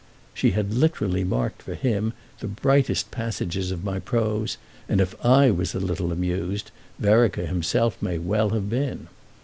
She 0.33 0.49
had 0.57 0.73
literally 0.73 1.23
marked 1.23 1.61
for 1.61 1.75
him 1.75 2.13
the 2.39 2.47
brightest 2.47 3.11
patches 3.11 3.69
of 3.69 3.83
my 3.83 3.99
prose, 3.99 4.57
and 4.89 4.99
if 4.99 5.13
I 5.23 5.51
was 5.51 5.75
a 5.75 5.79
little 5.79 6.11
amused 6.11 6.71
Vereker 6.97 7.45
himself 7.45 8.01
may 8.01 8.17
well 8.17 8.49
have 8.49 8.67
been. 8.67 9.09